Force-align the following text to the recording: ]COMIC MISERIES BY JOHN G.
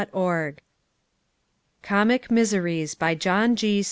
]COMIC 1.83 2.31
MISERIES 2.31 2.95
BY 2.95 3.13
JOHN 3.13 3.55
G. 3.55 3.79